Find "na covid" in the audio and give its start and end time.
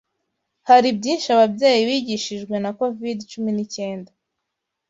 2.63-3.19